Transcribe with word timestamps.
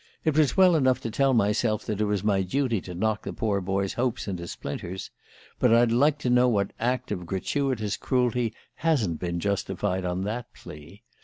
It 0.25 0.35
was 0.35 0.57
well 0.57 0.75
enough 0.75 0.99
to 1.01 1.11
tell 1.11 1.31
myself 1.35 1.85
that 1.85 2.01
it 2.01 2.05
was 2.05 2.23
my 2.23 2.41
duty 2.41 2.81
to 2.81 2.95
knock 2.95 3.21
the 3.21 3.31
poor 3.31 3.61
boy's 3.61 3.93
hopes 3.93 4.27
into 4.27 4.47
splinters 4.47 5.11
but 5.59 5.71
I'd 5.71 5.91
like 5.91 6.17
to 6.25 6.29
know 6.31 6.49
what 6.49 6.73
act 6.79 7.11
of 7.11 7.27
gratuitous 7.27 7.97
cruelty 7.97 8.51
hasn't 8.77 9.19
been 9.19 9.39
justified 9.39 10.03
on 10.03 10.23
that 10.23 10.51
plea? 10.55 11.03